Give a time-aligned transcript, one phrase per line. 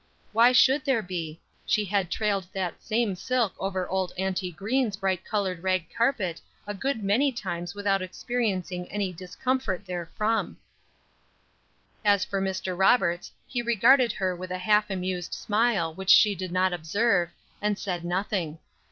[0.33, 1.39] Why should there be?
[1.63, 6.73] She had trailed that same silk over old Auntie Green's bright colored rag carpet a
[6.73, 10.57] good many times without experiencing any discomfort therefrom.
[12.03, 12.75] As for Mr.
[12.75, 17.29] Roberts, he regarded her with a half amused smile which she did not observe,
[17.61, 18.57] and said nothing.